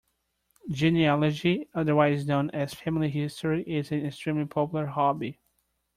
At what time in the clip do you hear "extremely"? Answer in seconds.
4.03-4.45